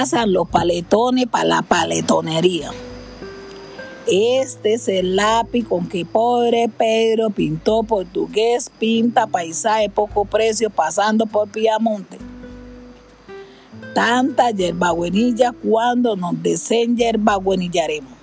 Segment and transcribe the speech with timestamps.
[0.00, 2.70] pasan los paletones para la paletonería.
[4.06, 11.26] Este es el lápiz con que pobre Pedro pintó portugués, pinta paisaje poco precio pasando
[11.26, 12.16] por Piamonte.
[13.94, 18.14] Tanta yerbabuenilla cuando nos desen yerbabuenillaremos.